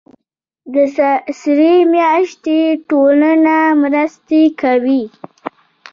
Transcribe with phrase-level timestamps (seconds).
[0.73, 0.75] د
[1.41, 2.59] سرې میاشتې
[2.89, 5.03] ټولنه مرستې کوي